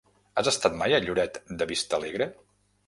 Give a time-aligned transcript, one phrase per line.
[0.41, 2.33] Has estat mai a Lloret de Vistalegre?